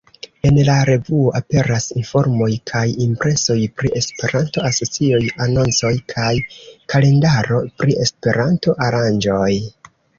En 0.49 0.55
la 0.69 0.77
revuo 0.89 1.33
aperas 1.39 1.85
informoj 2.01 2.47
kaj 2.71 2.81
impresoj 3.05 3.59
pri 3.83 3.93
Esperanto-asocioj, 4.01 5.23
anoncoj 5.49 5.95
kaj 6.17 6.35
kalendaro 6.95 7.65
pri 7.81 8.01
Esperanto-aranĝoj. 8.09 9.51